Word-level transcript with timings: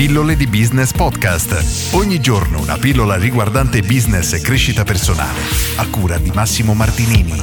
Pillole 0.00 0.34
di 0.34 0.46
Business 0.46 0.92
Podcast. 0.92 1.92
Ogni 1.92 2.20
giorno 2.20 2.62
una 2.62 2.78
pillola 2.78 3.16
riguardante 3.16 3.82
business 3.82 4.32
e 4.32 4.40
crescita 4.40 4.82
personale. 4.82 5.38
A 5.76 5.86
cura 5.90 6.16
di 6.16 6.30
Massimo 6.32 6.72
Martinini. 6.72 7.34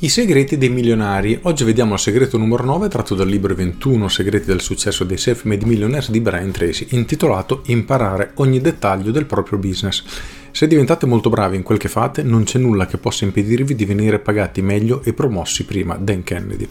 I 0.00 0.08
segreti 0.10 0.58
dei 0.58 0.68
milionari. 0.68 1.38
Oggi 1.44 1.64
vediamo 1.64 1.94
il 1.94 1.98
segreto 1.98 2.36
numero 2.36 2.62
9 2.64 2.88
tratto 2.88 3.14
dal 3.14 3.26
libro 3.26 3.54
21 3.54 4.06
segreti 4.08 4.44
del 4.44 4.60
successo 4.60 5.04
dei 5.04 5.16
self-made 5.16 5.64
millionaires 5.64 6.10
di 6.10 6.20
Brian 6.20 6.50
Tracy, 6.50 6.88
intitolato 6.90 7.62
Imparare 7.68 8.32
ogni 8.34 8.60
dettaglio 8.60 9.12
del 9.12 9.24
proprio 9.24 9.56
business. 9.56 10.04
Se 10.56 10.66
diventate 10.66 11.04
molto 11.04 11.28
bravi 11.28 11.56
in 11.56 11.62
quel 11.62 11.76
che 11.76 11.90
fate, 11.90 12.22
non 12.22 12.44
c'è 12.44 12.58
nulla 12.58 12.86
che 12.86 12.96
possa 12.96 13.26
impedirvi 13.26 13.74
di 13.74 13.84
venire 13.84 14.20
pagati 14.20 14.62
meglio 14.62 15.02
e 15.02 15.12
promossi 15.12 15.66
prima 15.66 15.96
Dan 15.96 16.22
Kennedy. 16.22 16.66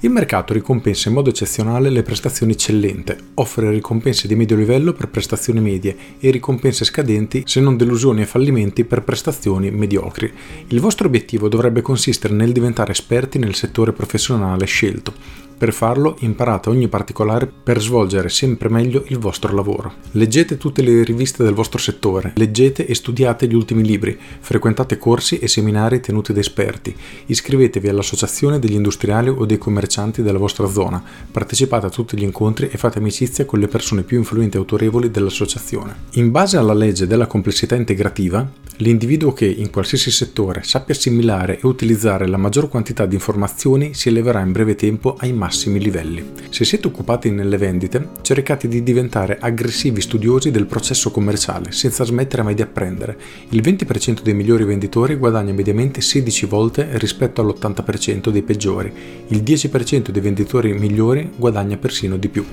Il 0.00 0.10
mercato 0.10 0.52
ricompensa 0.52 1.08
in 1.08 1.14
modo 1.14 1.30
eccezionale 1.30 1.90
le 1.90 2.02
prestazioni 2.02 2.54
eccellenti, 2.54 3.14
offre 3.34 3.70
ricompense 3.70 4.26
di 4.26 4.34
medio 4.34 4.56
livello 4.56 4.92
per 4.94 5.10
prestazioni 5.10 5.60
medie 5.60 5.96
e 6.18 6.30
ricompense 6.30 6.84
scadenti 6.84 7.44
se 7.46 7.60
non 7.60 7.76
delusioni 7.76 8.22
e 8.22 8.26
fallimenti 8.26 8.84
per 8.84 9.04
prestazioni 9.04 9.70
mediocri. 9.70 10.32
Il 10.66 10.80
vostro 10.80 11.06
obiettivo 11.06 11.48
dovrebbe 11.48 11.82
consistere 11.82 12.34
nel 12.34 12.50
diventare 12.50 12.90
esperti 12.90 13.38
nel 13.38 13.54
settore 13.54 13.92
professionale 13.92 14.64
scelto. 14.64 15.49
Per 15.60 15.74
farlo 15.74 16.16
imparate 16.20 16.70
ogni 16.70 16.88
particolare 16.88 17.46
per 17.46 17.82
svolgere 17.82 18.30
sempre 18.30 18.70
meglio 18.70 19.04
il 19.08 19.18
vostro 19.18 19.54
lavoro. 19.54 19.92
Leggete 20.12 20.56
tutte 20.56 20.80
le 20.80 21.04
riviste 21.04 21.44
del 21.44 21.52
vostro 21.52 21.76
settore, 21.76 22.32
leggete 22.36 22.86
e 22.86 22.94
studiate 22.94 23.46
gli 23.46 23.54
ultimi 23.54 23.84
libri, 23.84 24.18
frequentate 24.40 24.96
corsi 24.96 25.38
e 25.38 25.48
seminari 25.48 26.00
tenuti 26.00 26.32
da 26.32 26.40
esperti, 26.40 26.96
iscrivetevi 27.26 27.88
all'associazione 27.88 28.58
degli 28.58 28.72
industriali 28.72 29.28
o 29.28 29.44
dei 29.44 29.58
commercianti 29.58 30.22
della 30.22 30.38
vostra 30.38 30.66
zona, 30.66 31.04
partecipate 31.30 31.84
a 31.84 31.90
tutti 31.90 32.16
gli 32.16 32.22
incontri 32.22 32.70
e 32.70 32.78
fate 32.78 32.96
amicizia 32.96 33.44
con 33.44 33.58
le 33.58 33.68
persone 33.68 34.02
più 34.02 34.16
influenti 34.16 34.56
e 34.56 34.60
autorevoli 34.60 35.10
dell'associazione. 35.10 35.94
In 36.12 36.30
base 36.30 36.56
alla 36.56 36.72
legge 36.72 37.06
della 37.06 37.26
complessità 37.26 37.74
integrativa, 37.74 38.50
l'individuo 38.76 39.34
che 39.34 39.44
in 39.44 39.68
qualsiasi 39.68 40.10
settore 40.10 40.62
sappia 40.62 40.94
assimilare 40.94 41.60
e 41.60 41.66
utilizzare 41.66 42.26
la 42.26 42.38
maggior 42.38 42.70
quantità 42.70 43.04
di 43.04 43.14
informazioni 43.14 43.92
si 43.92 44.08
eleverà 44.08 44.40
in 44.40 44.52
breve 44.52 44.74
tempo 44.74 45.16
ai 45.18 45.34
massimi 45.34 45.48
massimi 45.50 45.80
livelli. 45.80 46.24
Se 46.50 46.64
siete 46.64 46.86
occupati 46.86 47.32
nelle 47.32 47.56
vendite, 47.56 48.10
cercate 48.22 48.68
di 48.68 48.84
diventare 48.84 49.36
aggressivi 49.40 50.00
studiosi 50.00 50.52
del 50.52 50.66
processo 50.66 51.10
commerciale, 51.10 51.72
senza 51.72 52.04
smettere 52.04 52.42
mai 52.42 52.54
di 52.54 52.62
apprendere. 52.62 53.18
Il 53.48 53.60
20% 53.60 54.22
dei 54.22 54.32
migliori 54.32 54.62
venditori 54.62 55.16
guadagna 55.16 55.52
mediamente 55.52 56.00
16 56.00 56.46
volte 56.46 56.86
rispetto 56.98 57.40
all'80% 57.40 58.30
dei 58.30 58.42
peggiori. 58.42 58.92
Il 59.26 59.42
10% 59.42 60.10
dei 60.10 60.22
venditori 60.22 60.72
migliori 60.72 61.28
guadagna 61.34 61.76
persino 61.76 62.16
di 62.16 62.28
più. 62.28 62.44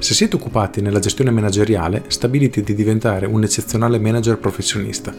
Se 0.00 0.12
siete 0.12 0.34
occupati 0.34 0.80
nella 0.80 0.98
gestione 0.98 1.30
manageriale, 1.30 2.02
stabilite 2.08 2.62
di 2.62 2.74
diventare 2.74 3.26
un 3.26 3.44
eccezionale 3.44 4.00
manager 4.00 4.36
professionista. 4.38 5.14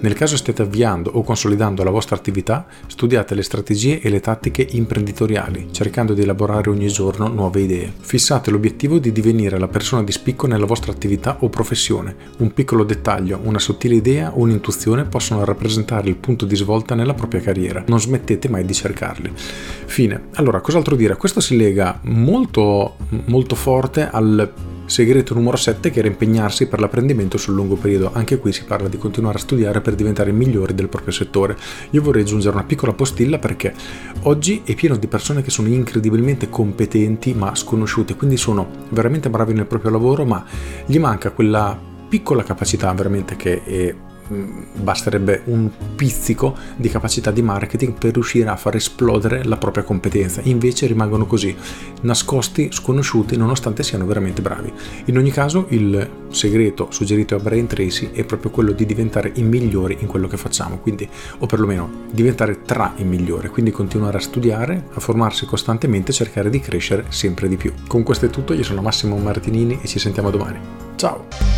Nel 0.00 0.14
caso 0.14 0.36
stiate 0.36 0.62
avviando 0.62 1.10
o 1.12 1.22
consolidando 1.22 1.82
la 1.82 1.90
vostra 1.90 2.14
attività, 2.14 2.66
studiate 2.86 3.34
le 3.34 3.42
strategie 3.42 4.00
e 4.00 4.08
le 4.10 4.20
tattiche 4.20 4.64
imprenditoriali, 4.70 5.68
cercando 5.72 6.14
di 6.14 6.22
elaborare 6.22 6.70
ogni 6.70 6.86
giorno 6.86 7.26
nuove 7.26 7.62
idee. 7.62 7.92
Fissate 7.98 8.52
l'obiettivo 8.52 8.98
di 8.98 9.10
divenire 9.10 9.58
la 9.58 9.66
persona 9.66 10.04
di 10.04 10.12
spicco 10.12 10.46
nella 10.46 10.66
vostra 10.66 10.92
attività 10.92 11.38
o 11.40 11.48
professione. 11.48 12.14
Un 12.38 12.52
piccolo 12.52 12.84
dettaglio, 12.84 13.40
una 13.42 13.58
sottile 13.58 13.96
idea 13.96 14.32
o 14.32 14.38
un'intuizione 14.38 15.04
possono 15.04 15.44
rappresentare 15.44 16.08
il 16.08 16.16
punto 16.16 16.44
di 16.44 16.54
svolta 16.54 16.94
nella 16.94 17.14
propria 17.14 17.40
carriera. 17.40 17.82
Non 17.88 18.00
smettete 18.00 18.48
mai 18.48 18.64
di 18.64 18.74
cercarli. 18.74 19.32
Fine. 19.34 20.26
Allora, 20.34 20.60
cos'altro 20.60 20.94
dire? 20.94 21.16
Questo 21.16 21.40
si 21.40 21.56
lega 21.56 21.98
molto, 22.02 22.96
molto 23.26 23.56
forte 23.56 24.08
al 24.08 24.67
Segreto 24.88 25.34
numero 25.34 25.58
7 25.58 25.90
che 25.90 25.98
era 25.98 26.08
impegnarsi 26.08 26.66
per 26.66 26.80
l'apprendimento 26.80 27.36
sul 27.36 27.52
lungo 27.52 27.76
periodo. 27.76 28.10
Anche 28.14 28.38
qui 28.38 28.52
si 28.52 28.64
parla 28.64 28.88
di 28.88 28.96
continuare 28.96 29.36
a 29.36 29.40
studiare 29.40 29.82
per 29.82 29.94
diventare 29.94 30.32
migliori 30.32 30.74
del 30.74 30.88
proprio 30.88 31.12
settore. 31.12 31.58
Io 31.90 32.00
vorrei 32.00 32.22
aggiungere 32.22 32.56
una 32.56 32.64
piccola 32.64 32.94
postilla 32.94 33.38
perché 33.38 33.74
oggi 34.22 34.62
è 34.64 34.74
pieno 34.74 34.96
di 34.96 35.06
persone 35.06 35.42
che 35.42 35.50
sono 35.50 35.68
incredibilmente 35.68 36.48
competenti 36.48 37.34
ma 37.34 37.54
sconosciute, 37.54 38.16
quindi 38.16 38.38
sono 38.38 38.66
veramente 38.88 39.28
bravi 39.28 39.52
nel 39.52 39.66
proprio 39.66 39.90
lavoro 39.90 40.24
ma 40.24 40.42
gli 40.86 40.98
manca 40.98 41.32
quella 41.32 41.78
piccola 42.08 42.42
capacità 42.42 42.90
veramente 42.94 43.36
che 43.36 43.62
è 43.62 43.94
basterebbe 44.28 45.42
un 45.46 45.70
pizzico 45.96 46.56
di 46.76 46.88
capacità 46.88 47.30
di 47.30 47.42
marketing 47.42 47.94
per 47.94 48.12
riuscire 48.12 48.48
a 48.48 48.56
far 48.56 48.76
esplodere 48.76 49.44
la 49.44 49.56
propria 49.56 49.84
competenza. 49.84 50.40
Invece 50.44 50.86
rimangono 50.86 51.26
così, 51.26 51.54
nascosti, 52.02 52.68
sconosciuti, 52.70 53.36
nonostante 53.36 53.82
siano 53.82 54.06
veramente 54.06 54.42
bravi. 54.42 54.72
In 55.06 55.18
ogni 55.18 55.30
caso, 55.30 55.66
il 55.70 56.08
segreto 56.30 56.88
suggerito 56.90 57.34
a 57.34 57.38
Brian 57.38 57.66
Tracy 57.66 58.10
è 58.12 58.24
proprio 58.24 58.50
quello 58.50 58.72
di 58.72 58.86
diventare 58.86 59.32
i 59.34 59.42
migliori 59.42 59.96
in 60.00 60.06
quello 60.06 60.28
che 60.28 60.36
facciamo, 60.36 60.78
quindi, 60.78 61.08
o 61.38 61.46
perlomeno 61.46 62.06
diventare 62.10 62.62
tra 62.62 62.92
i 62.96 63.04
migliori, 63.04 63.48
quindi 63.48 63.70
continuare 63.70 64.18
a 64.18 64.20
studiare, 64.20 64.88
a 64.92 65.00
formarsi 65.00 65.46
costantemente 65.46 66.12
cercare 66.12 66.50
di 66.50 66.60
crescere 66.60 67.06
sempre 67.08 67.48
di 67.48 67.56
più. 67.56 67.72
Con 67.86 68.02
questo 68.02 68.26
è 68.26 68.30
tutto, 68.30 68.52
io 68.52 68.64
sono 68.64 68.82
Massimo 68.82 69.16
Martinini 69.16 69.78
e 69.82 69.86
ci 69.86 69.98
sentiamo 69.98 70.30
domani. 70.30 70.58
Ciao! 70.96 71.57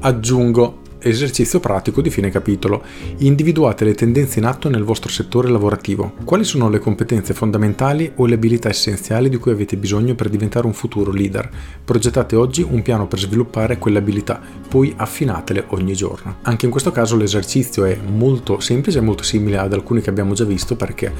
Aggiungo 0.00 0.86
Esercizio 1.00 1.60
pratico 1.60 2.02
di 2.02 2.10
fine 2.10 2.28
capitolo. 2.28 2.82
Individuate 3.18 3.84
le 3.84 3.94
tendenze 3.94 4.40
in 4.40 4.46
atto 4.46 4.68
nel 4.68 4.82
vostro 4.82 5.08
settore 5.08 5.48
lavorativo. 5.48 6.14
Quali 6.24 6.42
sono 6.42 6.68
le 6.68 6.80
competenze 6.80 7.34
fondamentali 7.34 8.10
o 8.16 8.26
le 8.26 8.34
abilità 8.34 8.68
essenziali 8.68 9.28
di 9.28 9.36
cui 9.36 9.52
avete 9.52 9.76
bisogno 9.76 10.16
per 10.16 10.28
diventare 10.28 10.66
un 10.66 10.72
futuro 10.72 11.12
leader? 11.12 11.48
Progettate 11.84 12.34
oggi 12.34 12.66
un 12.68 12.82
piano 12.82 13.06
per 13.06 13.20
sviluppare 13.20 13.78
quelle 13.78 13.98
abilità, 13.98 14.40
poi 14.68 14.92
affinatele 14.96 15.66
ogni 15.68 15.94
giorno. 15.94 16.38
Anche 16.42 16.64
in 16.64 16.72
questo 16.72 16.90
caso 16.90 17.16
l'esercizio 17.16 17.84
è 17.84 17.96
molto 18.04 18.58
semplice 18.58 18.98
e 18.98 19.02
molto 19.02 19.22
simile 19.22 19.58
ad 19.58 19.72
alcuni 19.72 20.00
che 20.00 20.10
abbiamo 20.10 20.34
già 20.34 20.44
visto 20.44 20.74
perché 20.74 21.12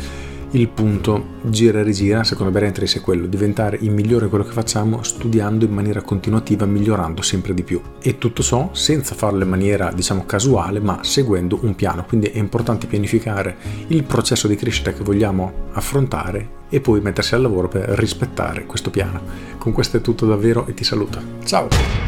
il 0.52 0.68
punto 0.68 1.36
gira 1.42 1.80
e 1.80 1.82
rigira, 1.82 2.24
secondo 2.24 2.58
me 2.58 2.72
Tracy 2.72 2.98
è 2.98 3.02
quello, 3.02 3.26
diventare 3.26 3.78
il 3.80 3.90
migliore 3.90 4.28
quello 4.28 4.44
che 4.44 4.52
facciamo 4.52 5.02
studiando 5.02 5.64
in 5.64 5.72
maniera 5.72 6.00
continuativa, 6.02 6.64
migliorando 6.64 7.22
sempre 7.22 7.54
di 7.54 7.62
più. 7.62 7.80
E 8.00 8.18
tutto 8.18 8.42
ciò 8.42 8.70
senza 8.72 9.14
farlo 9.14 9.42
in 9.42 9.48
maniera, 9.50 9.92
diciamo, 9.92 10.24
casuale, 10.24 10.80
ma 10.80 11.00
seguendo 11.02 11.58
un 11.62 11.74
piano. 11.74 12.04
Quindi 12.04 12.28
è 12.28 12.38
importante 12.38 12.86
pianificare 12.86 13.56
il 13.88 14.04
processo 14.04 14.48
di 14.48 14.56
crescita 14.56 14.92
che 14.92 15.02
vogliamo 15.02 15.68
affrontare 15.72 16.56
e 16.70 16.80
poi 16.80 17.00
mettersi 17.00 17.34
al 17.34 17.42
lavoro 17.42 17.68
per 17.68 17.88
rispettare 17.90 18.66
questo 18.66 18.90
piano. 18.90 19.20
Con 19.58 19.72
questo 19.72 19.98
è 19.98 20.00
tutto 20.00 20.26
davvero 20.26 20.66
e 20.66 20.74
ti 20.74 20.84
saluto. 20.84 21.20
Ciao! 21.44 22.07